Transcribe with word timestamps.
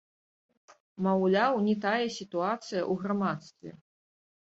Маўляў, 1.09 1.53
не 1.67 1.75
тая 1.85 2.07
сітуацыя 2.17 2.81
ў 2.91 3.07
грамадстве. 3.07 3.79